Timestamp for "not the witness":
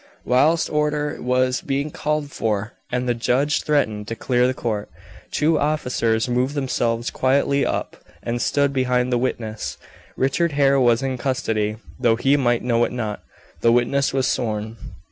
12.91-14.11